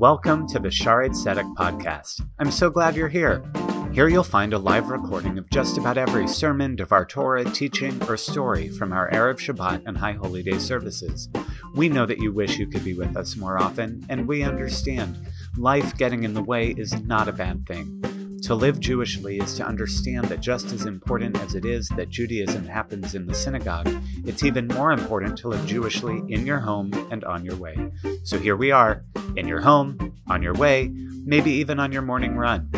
Welcome 0.00 0.48
to 0.48 0.58
the 0.58 0.70
Shaarei 0.70 1.10
Tzedek 1.10 1.54
podcast. 1.56 2.22
I'm 2.38 2.50
so 2.50 2.70
glad 2.70 2.96
you're 2.96 3.10
here. 3.10 3.44
Here 3.92 4.08
you'll 4.08 4.24
find 4.24 4.54
a 4.54 4.58
live 4.58 4.88
recording 4.88 5.36
of 5.36 5.50
just 5.50 5.76
about 5.76 5.98
every 5.98 6.26
sermon, 6.26 6.74
Devar 6.74 7.04
Torah, 7.04 7.44
teaching, 7.44 8.02
or 8.08 8.16
story 8.16 8.70
from 8.70 8.94
our 8.94 9.10
Erev 9.10 9.36
Shabbat 9.36 9.82
and 9.84 9.98
High 9.98 10.14
Holy 10.14 10.42
Day 10.42 10.58
services. 10.58 11.28
We 11.74 11.90
know 11.90 12.06
that 12.06 12.18
you 12.18 12.32
wish 12.32 12.56
you 12.56 12.66
could 12.66 12.82
be 12.82 12.94
with 12.94 13.14
us 13.14 13.36
more 13.36 13.58
often, 13.58 14.06
and 14.08 14.26
we 14.26 14.42
understand. 14.42 15.18
Life 15.58 15.94
getting 15.98 16.22
in 16.22 16.32
the 16.32 16.42
way 16.42 16.70
is 16.78 16.98
not 17.02 17.28
a 17.28 17.32
bad 17.32 17.66
thing. 17.66 18.00
To 18.44 18.54
live 18.54 18.80
Jewishly 18.80 19.42
is 19.42 19.54
to 19.56 19.66
understand 19.66 20.28
that 20.28 20.40
just 20.40 20.72
as 20.72 20.86
important 20.86 21.38
as 21.42 21.54
it 21.54 21.66
is 21.66 21.90
that 21.90 22.08
Judaism 22.08 22.66
happens 22.66 23.14
in 23.14 23.26
the 23.26 23.34
synagogue, 23.34 23.90
it's 24.24 24.44
even 24.44 24.66
more 24.68 24.92
important 24.92 25.36
to 25.38 25.48
live 25.48 25.66
Jewishly 25.66 26.32
in 26.32 26.46
your 26.46 26.60
home 26.60 26.90
and 27.10 27.22
on 27.24 27.44
your 27.44 27.56
way. 27.56 27.76
So 28.24 28.38
here 28.38 28.56
we 28.56 28.70
are, 28.70 29.04
in 29.36 29.48
your 29.48 29.60
home, 29.60 30.14
on 30.28 30.42
your 30.42 30.54
way, 30.54 30.90
maybe 31.24 31.50
even 31.52 31.78
on 31.80 31.92
your 31.92 32.02
morning 32.02 32.36
run. 32.36 32.68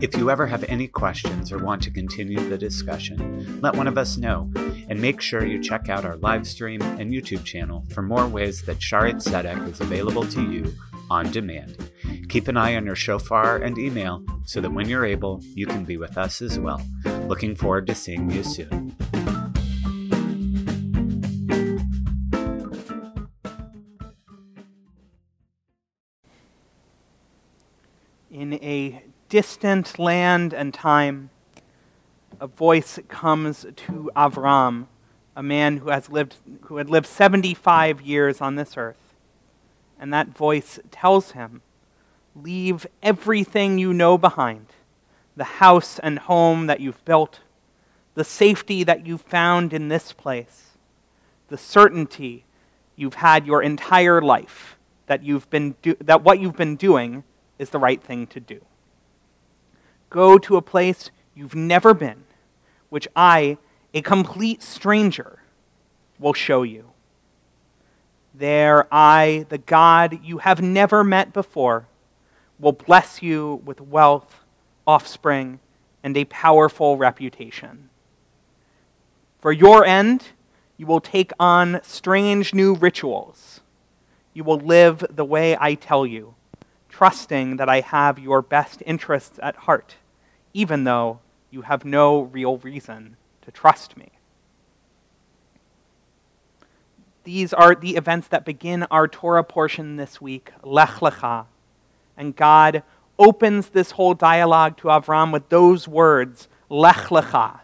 If 0.00 0.14
you 0.16 0.30
ever 0.30 0.46
have 0.46 0.62
any 0.64 0.88
questions 0.88 1.50
or 1.50 1.58
want 1.58 1.82
to 1.84 1.90
continue 1.90 2.46
the 2.48 2.58
discussion, 2.58 3.60
let 3.62 3.76
one 3.76 3.86
of 3.86 3.96
us 3.96 4.18
know, 4.18 4.50
and 4.88 5.00
make 5.00 5.22
sure 5.22 5.46
you 5.46 5.62
check 5.62 5.88
out 5.88 6.04
our 6.04 6.16
live 6.16 6.46
stream 6.46 6.82
and 6.82 7.12
YouTube 7.12 7.44
channel 7.44 7.84
for 7.94 8.02
more 8.02 8.26
ways 8.26 8.62
that 8.62 8.78
Shaarei 8.78 9.14
Tzedek 9.14 9.68
is 9.70 9.80
available 9.80 10.26
to 10.26 10.42
you 10.52 10.74
on 11.08 11.30
demand. 11.30 11.90
Keep 12.28 12.48
an 12.48 12.56
eye 12.58 12.76
on 12.76 12.84
your 12.84 12.96
shofar 12.96 13.56
and 13.56 13.78
email 13.78 14.22
so 14.44 14.60
that 14.60 14.72
when 14.72 14.88
you're 14.88 15.06
able, 15.06 15.40
you 15.54 15.66
can 15.66 15.84
be 15.84 15.96
with 15.96 16.18
us 16.18 16.42
as 16.42 16.58
well. 16.58 16.82
Looking 17.26 17.56
forward 17.56 17.86
to 17.86 17.94
seeing 17.94 18.30
you 18.30 18.42
soon. 18.42 18.94
In 28.36 28.52
a 28.62 29.02
distant 29.30 29.98
land 29.98 30.52
and 30.52 30.74
time, 30.74 31.30
a 32.38 32.46
voice 32.46 32.98
comes 33.08 33.64
to 33.74 34.10
Avram, 34.14 34.88
a 35.34 35.42
man 35.42 35.78
who 35.78 35.88
has 35.88 36.10
lived 36.10 36.36
who 36.64 36.76
had 36.76 36.90
lived 36.90 37.06
75 37.06 38.02
years 38.02 38.42
on 38.42 38.56
this 38.56 38.76
earth. 38.76 39.14
And 39.98 40.12
that 40.12 40.36
voice 40.36 40.78
tells 40.90 41.30
him, 41.30 41.62
Leave 42.34 42.86
everything 43.02 43.78
you 43.78 43.94
know 43.94 44.18
behind 44.18 44.66
the 45.34 45.44
house 45.44 45.98
and 46.00 46.18
home 46.18 46.66
that 46.66 46.80
you've 46.80 47.02
built, 47.06 47.40
the 48.12 48.22
safety 48.22 48.84
that 48.84 49.06
you've 49.06 49.22
found 49.22 49.72
in 49.72 49.88
this 49.88 50.12
place, 50.12 50.76
the 51.48 51.56
certainty 51.56 52.44
you've 52.96 53.14
had 53.14 53.46
your 53.46 53.62
entire 53.62 54.20
life 54.20 54.76
that, 55.06 55.22
you've 55.22 55.48
been 55.48 55.74
do- 55.80 55.96
that 56.02 56.22
what 56.22 56.38
you've 56.38 56.58
been 56.58 56.76
doing 56.76 57.24
is 57.58 57.70
the 57.70 57.78
right 57.78 58.02
thing 58.02 58.26
to 58.28 58.40
do. 58.40 58.60
Go 60.10 60.38
to 60.38 60.56
a 60.56 60.62
place 60.62 61.10
you've 61.34 61.54
never 61.54 61.94
been, 61.94 62.24
which 62.88 63.08
I, 63.16 63.58
a 63.92 64.02
complete 64.02 64.62
stranger, 64.62 65.40
will 66.18 66.34
show 66.34 66.62
you. 66.62 66.90
There, 68.34 68.86
I, 68.92 69.46
the 69.48 69.58
God 69.58 70.20
you 70.22 70.38
have 70.38 70.62
never 70.62 71.02
met 71.02 71.32
before, 71.32 71.86
will 72.58 72.72
bless 72.72 73.22
you 73.22 73.62
with 73.64 73.80
wealth, 73.80 74.40
offspring, 74.86 75.58
and 76.02 76.16
a 76.16 76.24
powerful 76.26 76.96
reputation. 76.96 77.88
For 79.40 79.52
your 79.52 79.84
end, 79.84 80.28
you 80.76 80.86
will 80.86 81.00
take 81.00 81.32
on 81.40 81.80
strange 81.82 82.54
new 82.54 82.74
rituals. 82.74 83.60
You 84.34 84.44
will 84.44 84.58
live 84.58 85.04
the 85.10 85.24
way 85.24 85.56
I 85.58 85.74
tell 85.74 86.06
you, 86.06 86.35
trusting 86.96 87.58
that 87.58 87.68
I 87.68 87.80
have 87.80 88.18
your 88.18 88.40
best 88.40 88.82
interests 88.86 89.38
at 89.42 89.54
heart, 89.54 89.96
even 90.54 90.84
though 90.84 91.20
you 91.50 91.60
have 91.60 91.84
no 91.84 92.22
real 92.22 92.56
reason 92.56 93.18
to 93.42 93.50
trust 93.50 93.98
me. 93.98 94.08
These 97.24 97.52
are 97.52 97.74
the 97.74 97.96
events 97.96 98.28
that 98.28 98.46
begin 98.46 98.84
our 98.84 99.06
Torah 99.08 99.44
portion 99.44 99.96
this 99.96 100.22
week, 100.22 100.52
Lech 100.62 101.00
Lecha. 101.00 101.44
And 102.16 102.34
God 102.34 102.82
opens 103.18 103.68
this 103.68 103.90
whole 103.90 104.14
dialogue 104.14 104.78
to 104.78 104.88
Avram 104.88 105.34
with 105.34 105.50
those 105.50 105.86
words, 105.86 106.48
Lech 106.70 107.08
Lecha, 107.08 107.60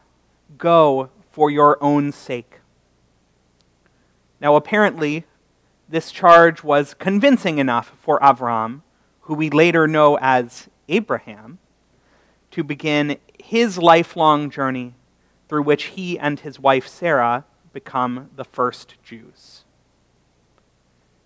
go 0.58 1.08
for 1.30 1.50
your 1.50 1.82
own 1.82 2.12
sake. 2.12 2.60
Now, 4.42 4.56
apparently, 4.56 5.24
this 5.88 6.12
charge 6.12 6.62
was 6.62 6.92
convincing 6.92 7.56
enough 7.56 7.92
for 7.98 8.20
Avram, 8.20 8.82
who 9.22 9.34
we 9.34 9.50
later 9.50 9.86
know 9.86 10.18
as 10.20 10.68
Abraham, 10.88 11.58
to 12.50 12.62
begin 12.62 13.18
his 13.42 13.78
lifelong 13.78 14.50
journey 14.50 14.94
through 15.48 15.62
which 15.62 15.84
he 15.84 16.18
and 16.18 16.40
his 16.40 16.58
wife 16.60 16.86
Sarah 16.86 17.44
become 17.72 18.30
the 18.36 18.44
first 18.44 18.94
Jews. 19.02 19.64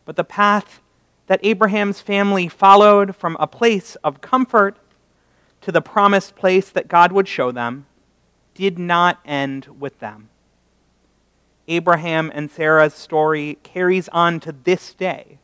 But 0.05 0.17
the 0.17 0.25
path 0.25 0.81
that 1.27 1.41
Abraham's 1.43 2.01
family 2.01 2.49
followed 2.49 3.17
from 3.17 3.37
a 3.41 3.47
place 3.47 3.97
of 4.05 4.21
comfort 4.21 4.77
to 5.62 5.73
the 5.73 5.81
promised 5.81 6.37
place 6.37 6.71
that 6.71 6.89
God 6.89 7.11
would 7.12 7.27
show 7.27 7.51
them 7.51 7.87
did 8.55 8.79
not 8.79 9.21
end 9.25 9.67
with 9.81 9.99
them. 9.99 10.29
Abraham 11.69 12.31
and 12.33 12.51
Sarah's 12.51 12.95
story 12.95 13.59
carries 13.65 14.09
on 14.11 14.39
to 14.41 14.53
this 14.53 14.95
day 14.95 15.39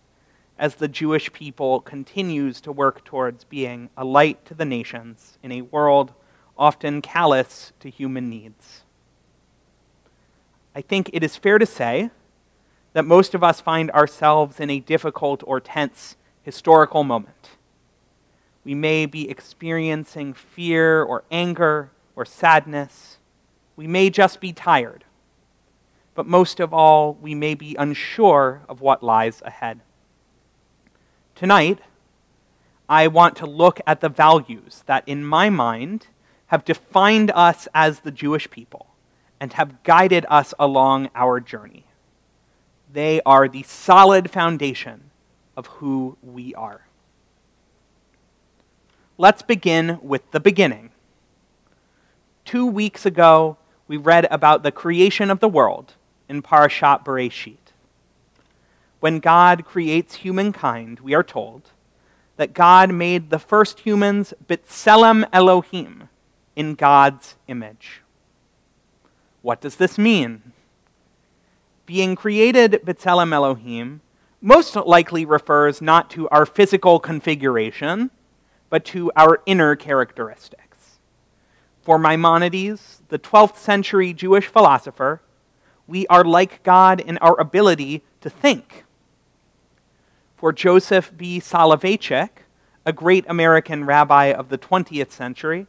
as 0.58 0.76
the 0.76 0.88
Jewish 0.88 1.32
people 1.32 1.80
continues 1.80 2.60
to 2.60 2.72
work 2.72 3.04
towards 3.04 3.44
being 3.44 3.90
a 3.96 4.04
light 4.04 4.44
to 4.46 4.54
the 4.54 4.64
nations 4.64 5.38
in 5.42 5.52
a 5.52 5.62
world 5.62 6.12
often 6.56 7.02
callous 7.02 7.72
to 7.80 7.90
human 7.90 8.28
needs. 8.28 8.82
I 10.74 10.80
think 10.80 11.10
it 11.12 11.22
is 11.22 11.36
fair 11.36 11.58
to 11.58 11.66
say 11.66 12.10
that 12.92 13.04
most 13.04 13.34
of 13.34 13.42
us 13.42 13.60
find 13.60 13.90
ourselves 13.90 14.60
in 14.60 14.70
a 14.70 14.80
difficult 14.80 15.42
or 15.46 15.60
tense 15.60 16.16
historical 16.42 17.04
moment. 17.04 17.50
We 18.64 18.74
may 18.74 19.06
be 19.06 19.28
experiencing 19.28 20.34
fear 20.34 21.02
or 21.02 21.24
anger 21.30 21.90
or 22.14 22.24
sadness. 22.24 23.18
We 23.76 23.86
may 23.86 24.10
just 24.10 24.40
be 24.40 24.52
tired. 24.52 25.04
But 26.14 26.26
most 26.26 26.60
of 26.60 26.72
all, 26.72 27.14
we 27.14 27.34
may 27.34 27.54
be 27.54 27.74
unsure 27.78 28.62
of 28.68 28.80
what 28.80 29.02
lies 29.02 29.42
ahead. 29.44 29.80
Tonight, 31.42 31.80
I 32.88 33.08
want 33.08 33.34
to 33.38 33.46
look 33.46 33.80
at 33.84 34.00
the 34.00 34.08
values 34.08 34.84
that, 34.86 35.02
in 35.08 35.24
my 35.24 35.50
mind, 35.50 36.06
have 36.46 36.64
defined 36.64 37.32
us 37.34 37.66
as 37.74 37.98
the 37.98 38.12
Jewish 38.12 38.48
people 38.48 38.86
and 39.40 39.52
have 39.54 39.82
guided 39.82 40.24
us 40.28 40.54
along 40.56 41.10
our 41.16 41.40
journey. 41.40 41.82
They 42.92 43.20
are 43.26 43.48
the 43.48 43.64
solid 43.64 44.30
foundation 44.30 45.10
of 45.56 45.66
who 45.66 46.16
we 46.22 46.54
are. 46.54 46.82
Let's 49.18 49.42
begin 49.42 49.98
with 50.00 50.30
the 50.30 50.38
beginning. 50.38 50.92
Two 52.44 52.66
weeks 52.66 53.04
ago, 53.04 53.56
we 53.88 53.96
read 53.96 54.28
about 54.30 54.62
the 54.62 54.70
creation 54.70 55.28
of 55.28 55.40
the 55.40 55.48
world 55.48 55.94
in 56.28 56.40
Parashat 56.40 57.04
Bereshit. 57.04 57.61
When 59.02 59.18
God 59.18 59.64
creates 59.64 60.14
humankind, 60.14 61.00
we 61.00 61.12
are 61.12 61.24
told 61.24 61.72
that 62.36 62.54
God 62.54 62.94
made 62.94 63.30
the 63.30 63.38
first 63.40 63.80
humans 63.80 64.32
B'Tselem 64.46 65.28
Elohim 65.32 66.08
in 66.54 66.76
God's 66.76 67.34
image. 67.48 68.02
What 69.40 69.60
does 69.60 69.74
this 69.74 69.98
mean? 69.98 70.52
Being 71.84 72.14
created 72.14 72.80
B'Tselem 72.84 73.32
Elohim 73.32 74.02
most 74.40 74.76
likely 74.76 75.24
refers 75.24 75.82
not 75.82 76.08
to 76.10 76.28
our 76.28 76.46
physical 76.46 77.00
configuration, 77.00 78.12
but 78.70 78.84
to 78.84 79.10
our 79.16 79.42
inner 79.46 79.74
characteristics. 79.74 81.00
For 81.80 81.98
Maimonides, 81.98 83.02
the 83.08 83.18
12th 83.18 83.56
century 83.56 84.12
Jewish 84.12 84.46
philosopher, 84.46 85.22
we 85.88 86.06
are 86.06 86.22
like 86.22 86.62
God 86.62 87.00
in 87.00 87.18
our 87.18 87.40
ability 87.40 88.04
to 88.20 88.30
think. 88.30 88.84
For 90.42 90.52
Joseph 90.52 91.16
B. 91.16 91.38
Soloveitchik, 91.38 92.30
a 92.84 92.92
great 92.92 93.24
American 93.28 93.84
rabbi 93.84 94.32
of 94.32 94.48
the 94.48 94.58
20th 94.58 95.12
century, 95.12 95.68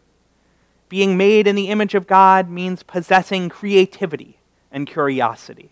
being 0.89 1.15
made 1.15 1.45
in 1.45 1.55
the 1.55 1.67
image 1.67 1.93
of 1.93 2.07
God 2.07 2.49
means 2.49 2.81
possessing 2.81 3.49
creativity 3.49 4.39
and 4.71 4.87
curiosity. 4.87 5.69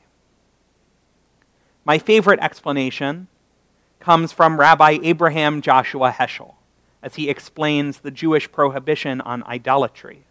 My 1.83 1.97
favorite 1.97 2.39
explanation 2.41 3.25
comes 3.99 4.31
from 4.31 4.59
Rabbi 4.59 4.99
Abraham 5.01 5.63
Joshua 5.63 6.11
Heschel 6.11 6.53
as 7.01 7.15
he 7.15 7.27
explains 7.27 8.01
the 8.01 8.11
Jewish 8.11 8.51
prohibition 8.51 9.19
on 9.21 9.41
idolatry. 9.45 10.25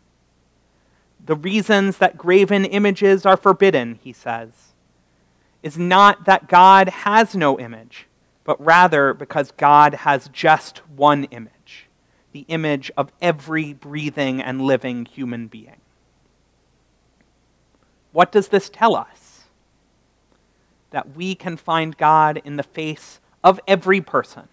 The 1.26 1.34
reasons 1.34 1.98
that 1.98 2.16
graven 2.16 2.64
images 2.64 3.26
are 3.26 3.36
forbidden, 3.36 3.98
he 4.00 4.12
says, 4.12 4.50
is 5.60 5.76
not 5.76 6.24
that 6.26 6.46
God 6.46 6.88
has 6.88 7.34
no 7.34 7.58
image, 7.58 8.06
but 8.50 8.66
rather 8.66 9.14
because 9.14 9.52
God 9.52 9.94
has 9.94 10.28
just 10.32 10.78
one 10.88 11.22
image 11.30 11.86
the 12.32 12.44
image 12.48 12.90
of 12.96 13.12
every 13.22 13.72
breathing 13.72 14.42
and 14.42 14.60
living 14.60 15.04
human 15.04 15.46
being. 15.46 15.80
What 18.10 18.32
does 18.32 18.48
this 18.48 18.68
tell 18.68 18.96
us? 18.96 19.42
That 20.90 21.14
we 21.14 21.36
can 21.36 21.56
find 21.56 21.96
God 21.96 22.42
in 22.44 22.56
the 22.56 22.64
face 22.64 23.20
of 23.44 23.60
every 23.68 24.00
person, 24.00 24.48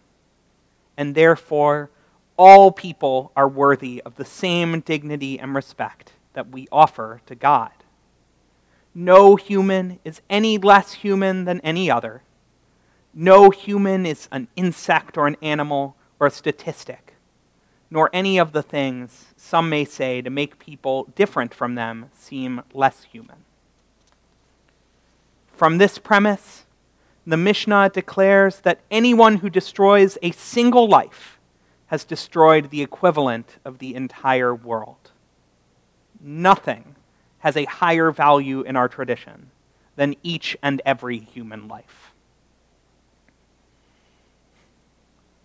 and 0.96 1.16
therefore 1.16 1.90
all 2.38 2.72
people 2.72 3.32
are 3.36 3.50
worthy 3.50 4.04
of 4.06 4.16
the 4.18 4.26
same 4.26 4.82
dignity 4.82 5.40
and 5.40 5.56
respect 5.56 6.14
that 6.34 6.52
we 6.52 6.68
offer 6.72 7.22
to 7.26 7.34
God. 7.34 7.72
No 8.94 9.38
human 9.38 9.98
is 10.06 10.22
any 10.30 10.60
less 10.60 10.94
human 10.94 11.46
than 11.46 11.60
any 11.62 11.90
other. 11.90 12.22
No 13.20 13.50
human 13.50 14.06
is 14.06 14.30
an 14.32 14.48
insect 14.56 15.18
or 15.18 15.26
an 15.26 15.38
animal 15.42 15.96
or 16.20 16.28
a 16.28 16.32
statistic, 16.32 17.16
nor 17.90 18.12
any 18.14 18.38
of 18.38 18.52
the 18.52 18.62
things 18.62 19.34
some 19.36 19.72
may 19.72 19.86
say 19.86 20.22
to 20.22 20.30
make 20.30 20.60
people 20.60 21.06
different 21.16 21.52
from 21.52 21.74
them 21.74 22.12
seem 22.14 22.62
less 22.76 23.06
human. 23.06 23.38
From 25.52 25.80
this 25.80 25.98
premise, 25.98 26.66
the 27.26 27.38
Mishnah 27.38 27.90
declares 27.90 28.60
that 28.60 28.82
anyone 28.92 29.38
who 29.38 29.50
destroys 29.50 30.20
a 30.22 30.30
single 30.30 30.88
life 30.88 31.40
has 31.88 32.04
destroyed 32.04 32.70
the 32.70 32.84
equivalent 32.84 33.58
of 33.66 33.80
the 33.80 33.96
entire 33.96 34.54
world. 34.54 35.10
Nothing 36.22 36.94
has 37.40 37.58
a 37.58 37.66
higher 37.66 38.12
value 38.12 38.62
in 38.62 38.76
our 38.76 38.88
tradition 38.88 39.50
than 39.96 40.16
each 40.22 40.56
and 40.62 40.84
every 40.86 41.18
human 41.18 41.68
life. 41.68 42.14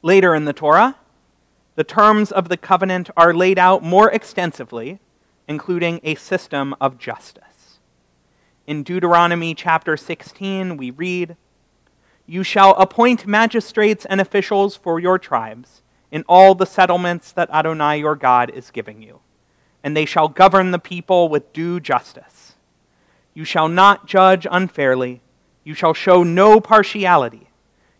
Later 0.04 0.34
in 0.34 0.46
the 0.46 0.52
Torah, 0.52 0.96
the 1.76 1.84
terms 1.84 2.32
of 2.32 2.48
the 2.48 2.56
covenant 2.56 3.08
are 3.16 3.32
laid 3.32 3.56
out 3.56 3.84
more 3.84 4.10
extensively, 4.10 4.98
including 5.46 6.00
a 6.02 6.16
system 6.16 6.74
of 6.80 6.98
justice. 6.98 7.78
In 8.66 8.82
Deuteronomy 8.82 9.54
chapter 9.54 9.96
16, 9.96 10.76
we 10.76 10.90
read, 10.90 11.36
You 12.26 12.42
shall 12.42 12.74
appoint 12.74 13.28
magistrates 13.28 14.04
and 14.04 14.20
officials 14.20 14.74
for 14.76 14.98
your 14.98 15.20
tribes 15.20 15.82
in 16.10 16.24
all 16.28 16.56
the 16.56 16.66
settlements 16.66 17.30
that 17.32 17.50
Adonai 17.50 18.00
your 18.00 18.16
God 18.16 18.50
is 18.50 18.72
giving 18.72 19.02
you, 19.02 19.20
and 19.84 19.96
they 19.96 20.04
shall 20.04 20.28
govern 20.28 20.72
the 20.72 20.80
people 20.80 21.28
with 21.28 21.52
due 21.52 21.78
justice. 21.78 22.54
You 23.34 23.44
shall 23.44 23.68
not 23.68 24.06
judge 24.06 24.48
unfairly, 24.50 25.22
you 25.62 25.74
shall 25.74 25.94
show 25.94 26.24
no 26.24 26.60
partiality. 26.60 27.48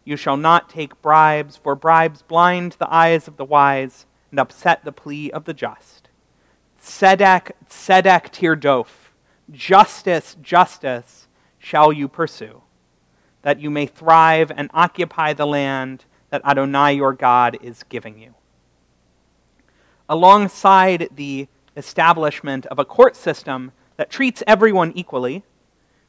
You 0.05 0.17
shall 0.17 0.37
not 0.37 0.69
take 0.69 1.01
bribes, 1.01 1.57
for 1.57 1.75
bribes 1.75 2.23
blind 2.23 2.77
the 2.79 2.93
eyes 2.93 3.29
of 3.29 3.37
the 3.37 3.45
wise 3.45 4.07
and 4.31 4.41
upset 4.41 4.85
the 4.85 4.93
plea 4.93 5.31
of 5.31 5.45
the 5.45 5.55
just. 5.55 6.09
Tzedek, 6.83 7.53
tzedek 7.69 8.33
tirdof 8.33 8.87
Justice, 9.51 10.37
justice 10.41 11.29
shall 11.59 11.93
you 11.93 12.09
pursue, 12.09 12.63
that 13.43 13.61
you 13.61 13.71
may 13.71 13.87
thrive 13.87 14.51
and 14.51 14.71
occupy 14.73 15.33
the 15.33 15.47
land 15.47 16.05
that 16.31 16.45
Adonai 16.45 16.95
your 16.95 17.13
God 17.13 17.59
is 17.61 17.85
giving 17.89 18.19
you. 18.19 18.35
Alongside 20.09 21.09
the 21.15 21.49
establishment 21.77 22.67
of 22.67 22.79
a 22.79 22.85
court 22.85 23.15
system 23.15 23.73
that 23.97 24.11
treats 24.11 24.43
everyone 24.47 24.93
equally, 24.95 25.45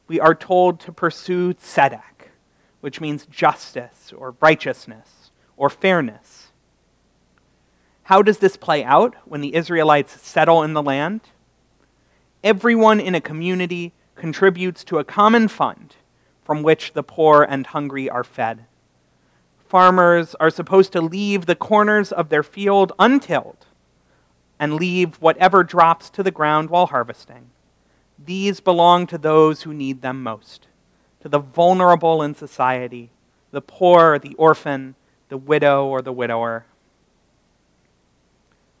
we 0.08 0.18
are 0.20 0.34
told 0.34 0.80
to 0.80 0.92
pursue 0.92 1.54
tzedek, 1.54 2.13
which 2.84 3.00
means 3.00 3.26
justice 3.26 4.12
or 4.16 4.36
righteousness 4.40 5.32
or 5.56 5.68
fairness. 5.68 6.52
How 8.04 8.22
does 8.22 8.38
this 8.38 8.56
play 8.56 8.84
out 8.84 9.16
when 9.24 9.40
the 9.40 9.54
Israelites 9.54 10.20
settle 10.20 10.62
in 10.62 10.74
the 10.74 10.82
land? 10.82 11.22
everyone 12.44 13.00
in 13.00 13.14
a 13.14 13.20
community 13.22 13.94
contributes 14.14 14.84
to 14.84 14.98
a 14.98 15.04
common 15.04 15.48
fund 15.48 15.96
from 16.44 16.62
which 16.62 16.92
the 16.92 17.02
poor 17.02 17.42
and 17.42 17.68
hungry 17.68 18.08
are 18.08 18.22
fed. 18.22 18.66
Farmers 19.66 20.36
are 20.38 20.50
supposed 20.50 20.92
to 20.92 21.00
leave 21.00 21.46
the 21.46 21.56
corners 21.56 22.12
of 22.12 22.28
their 22.28 22.42
field 22.42 22.92
untilled 22.98 23.66
and 24.60 24.74
leave 24.74 25.16
whatever 25.16 25.64
drops 25.64 26.10
to 26.10 26.22
the 26.22 26.30
ground 26.30 26.68
while 26.68 26.86
harvesting. 26.86 27.50
These 28.22 28.60
belong 28.60 29.06
to 29.08 29.18
those 29.18 29.62
who 29.62 29.72
need 29.72 30.02
them 30.02 30.22
most, 30.22 30.68
to 31.24 31.28
the 31.30 31.38
vulnerable 31.38 32.22
in 32.22 32.34
society, 32.34 33.08
the 33.50 33.62
poor, 33.62 34.18
the 34.18 34.34
orphan, 34.34 34.94
the 35.30 35.38
widow, 35.38 35.86
or 35.86 36.02
the 36.02 36.12
widower. 36.12 36.66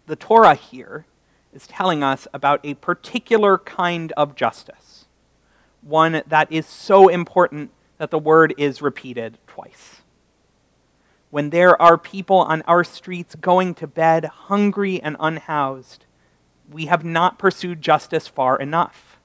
The 0.04 0.14
Torah 0.14 0.54
here 0.54 1.06
is 1.54 1.66
telling 1.66 2.02
us 2.02 2.28
about 2.34 2.60
a 2.62 2.74
particular 2.74 3.56
kind 3.56 4.12
of 4.18 4.36
justice, 4.36 5.06
one 5.80 6.22
that 6.26 6.52
is 6.52 6.66
so 6.66 7.08
important 7.08 7.70
that 7.96 8.10
the 8.10 8.18
word 8.18 8.52
is 8.58 8.82
repeated 8.82 9.38
twice. 9.46 10.02
When 11.30 11.48
there 11.48 11.80
are 11.80 11.96
people 11.96 12.40
on 12.40 12.60
our 12.66 12.84
streets 12.84 13.36
going 13.36 13.74
to 13.76 13.86
bed 13.86 14.26
hungry 14.26 15.00
and 15.00 15.16
unhoused, 15.18 16.04
we 16.70 16.86
have 16.86 17.06
not 17.06 17.38
pursued 17.38 17.80
justice 17.80 18.28
far 18.28 18.58
enough. 18.58 19.18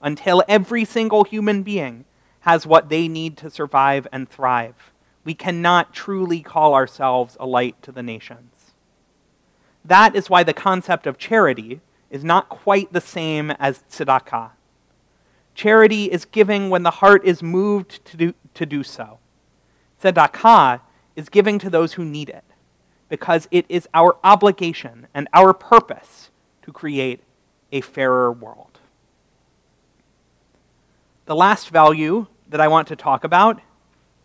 Until 0.00 0.42
every 0.48 0.86
single 0.86 1.24
human 1.24 1.62
being 1.62 2.06
has 2.42 2.66
what 2.66 2.88
they 2.88 3.08
need 3.08 3.36
to 3.38 3.50
survive 3.50 4.06
and 4.12 4.28
thrive, 4.28 4.92
we 5.24 5.34
cannot 5.34 5.92
truly 5.92 6.40
call 6.40 6.74
ourselves 6.74 7.36
a 7.38 7.46
light 7.46 7.80
to 7.82 7.92
the 7.92 8.02
nations. 8.02 8.72
That 9.84 10.14
is 10.14 10.28
why 10.28 10.42
the 10.42 10.52
concept 10.52 11.06
of 11.06 11.18
charity 11.18 11.80
is 12.10 12.24
not 12.24 12.48
quite 12.48 12.92
the 12.92 13.00
same 13.00 13.52
as 13.52 13.84
tzedakah. 13.90 14.50
Charity 15.54 16.06
is 16.06 16.24
giving 16.24 16.70
when 16.70 16.82
the 16.82 16.90
heart 16.90 17.24
is 17.24 17.42
moved 17.42 18.04
to 18.06 18.16
do, 18.16 18.34
to 18.54 18.66
do 18.66 18.82
so. 18.82 19.18
Tzedakah 20.02 20.80
is 21.14 21.28
giving 21.28 21.58
to 21.58 21.70
those 21.70 21.92
who 21.94 22.04
need 22.04 22.28
it 22.28 22.44
because 23.08 23.46
it 23.50 23.66
is 23.68 23.88
our 23.94 24.16
obligation 24.24 25.06
and 25.14 25.28
our 25.32 25.52
purpose 25.52 26.30
to 26.62 26.72
create 26.72 27.20
a 27.70 27.80
fairer 27.80 28.32
world. 28.32 28.80
The 31.26 31.36
last 31.36 31.68
value 31.68 32.26
that 32.52 32.60
I 32.60 32.68
want 32.68 32.88
to 32.88 32.96
talk 32.96 33.24
about 33.24 33.60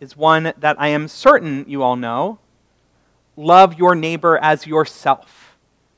is 0.00 0.16
one 0.16 0.52
that 0.56 0.80
I 0.80 0.88
am 0.88 1.08
certain 1.08 1.64
you 1.66 1.82
all 1.82 1.96
know 1.96 2.38
love 3.36 3.78
your 3.78 3.94
neighbor 3.94 4.38
as 4.38 4.66
yourself 4.66 5.48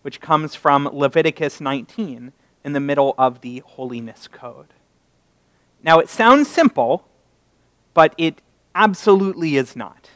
which 0.03 0.21
comes 0.21 0.55
from 0.55 0.89
Leviticus 0.93 1.61
19 1.61 2.33
in 2.65 2.73
the 2.73 2.81
middle 2.81 3.15
of 3.19 3.41
the 3.41 3.63
Holiness 3.67 4.29
Code. 4.29 4.69
Now, 5.83 5.99
it 5.99 6.09
sounds 6.09 6.49
simple, 6.49 7.07
but 7.95 8.15
it 8.19 8.41
absolutely 8.75 9.57
is 9.57 9.77
not, 9.77 10.11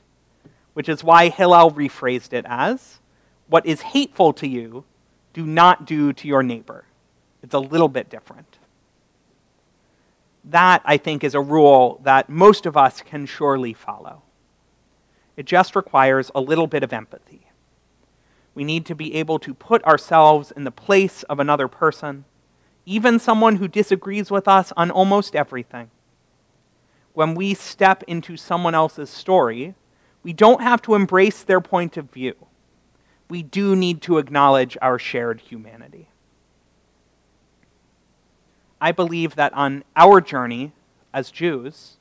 which 0.75 0.89
is 0.89 1.05
why 1.05 1.29
Hillel 1.29 1.71
rephrased 1.71 2.33
it 2.33 2.45
as 2.49 2.99
What 3.47 3.67
is 3.67 3.83
hateful 3.83 4.33
to 4.35 4.49
you, 4.49 4.85
do 5.33 5.45
not 5.45 5.85
do 5.85 6.13
to 6.15 6.29
your 6.29 6.43
neighbor. 6.43 6.85
It's 7.43 7.55
a 7.55 7.59
little 7.59 7.89
bit 7.89 8.09
different. 8.09 8.59
That, 10.45 10.83
I 10.85 10.99
think, 10.99 11.25
is 11.25 11.35
a 11.35 11.41
rule 11.41 12.01
that 12.05 12.29
most 12.29 12.67
of 12.67 12.77
us 12.77 13.01
can 13.01 13.27
surely 13.27 13.73
follow. 13.73 14.23
It 15.37 15.47
just 15.47 15.75
requires 15.75 16.31
a 16.35 16.41
little 16.41 16.67
bit 16.67 16.83
of 16.83 16.93
empathy. 16.93 17.49
We 18.55 18.63
need 18.63 18.87
to 18.87 18.95
be 18.95 19.15
able 19.17 19.39
to 19.41 19.55
put 19.55 19.83
ourselves 19.85 20.53
in 20.53 20.65
the 20.65 20.71
place 20.71 21.23
of 21.25 21.41
another 21.41 21.67
person, 21.67 22.25
even 22.87 23.19
someone 23.19 23.57
who 23.57 23.67
disagrees 23.67 24.31
with 24.31 24.47
us 24.47 24.73
on 24.77 24.91
almost 24.91 25.35
everything. 25.35 25.91
When 27.15 27.35
we 27.35 27.55
step 27.55 28.05
into 28.07 28.37
someone 28.37 28.75
else's 28.75 29.11
story, 29.11 29.75
we 30.23 30.33
don't 30.33 30.63
have 30.63 30.83
to 30.83 30.95
embrace 30.95 31.43
their 31.43 31.61
point 31.61 31.97
of 31.97 32.11
view. 32.11 32.35
We 33.29 33.43
do 33.43 33.75
need 33.75 34.03
to 34.03 34.19
acknowledge 34.19 34.77
our 34.83 34.99
shared 34.99 35.41
humanity. 35.41 36.09
I 38.85 38.93
believe 38.93 39.37
that 39.37 39.55
on 39.55 39.83
our 39.97 40.21
journey 40.21 40.73
as 41.11 41.31
Jews, 41.31 41.97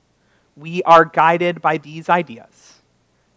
we 0.53 0.83
are 0.83 1.05
guided 1.05 1.61
by 1.61 1.77
these 1.77 2.09
ideas 2.09 2.81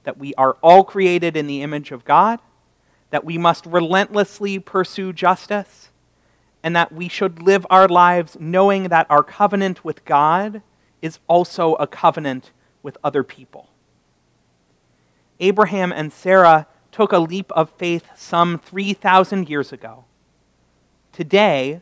that 0.03 0.19
we 0.19 0.35
are 0.35 0.57
all 0.65 0.83
created 0.83 1.37
in 1.37 1.47
the 1.47 1.63
image 1.63 1.93
of 1.93 2.05
God 2.05 2.41
that 3.11 3.25
we 3.25 3.39
must 3.39 3.65
relentlessly 3.65 4.59
pursue 4.59 5.13
justice, 5.13 5.91
and 6.65 6.75
that 6.75 6.91
we 6.91 7.07
should 7.07 7.41
live 7.41 7.65
our 7.71 7.87
lives 7.87 8.37
knowing 8.41 8.89
that 8.89 9.07
our 9.09 9.23
covenant 9.23 9.85
with 9.85 10.05
God 10.05 10.61
is 11.01 11.21
also 11.29 11.75
a 11.75 11.87
covenant 11.87 12.51
with 12.83 12.99
other 13.05 13.23
people. 13.23 13.69
Abraham 15.39 15.93
and 15.93 16.13
Sarah 16.13 16.67
took 16.91 17.13
a 17.13 17.21
leap 17.21 17.53
of 17.53 17.71
faith 17.71 18.07
some 18.17 18.59
3,000 18.59 19.49
years 19.49 19.73
ago. 19.73 20.05
Today, 21.13 21.81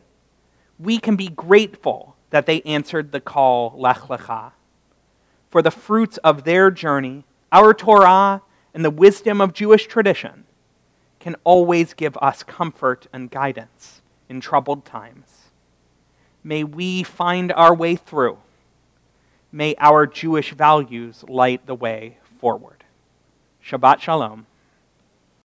we 0.79 0.97
can 0.97 1.15
be 1.15 1.27
grateful 1.29 2.15
that 2.29 2.45
they 2.45 2.61
answered 2.61 3.11
the 3.11 3.19
call, 3.19 3.73
Lech 3.77 4.01
Lecha. 4.09 4.51
For 5.49 5.61
the 5.61 5.71
fruits 5.71 6.17
of 6.17 6.43
their 6.43 6.69
journey, 6.71 7.23
Our 7.51 7.73
Torah 7.73 8.41
and 8.73 8.83
the 8.83 8.89
wisdom 8.89 9.39
of 9.39 9.53
Jewish 9.53 9.87
tradition 9.87 10.43
can 11.19 11.35
always 11.43 11.93
give 11.93 12.17
us 12.17 12.43
comfort 12.43 13.07
and 13.13 13.31
guidance 13.31 14.01
in 14.27 14.41
troubled 14.41 14.85
times. 14.85 15.49
May 16.43 16.63
we 16.63 17.03
find 17.03 17.51
our 17.53 17.73
way 17.73 17.95
through. 17.95 18.37
May 19.51 19.75
our 19.79 20.05
Jewish 20.05 20.53
values 20.53 21.23
light 21.27 21.65
the 21.65 21.75
way 21.75 22.17
forward. 22.39 22.83
Shabbat 23.65 24.01
Shalom 24.01 24.45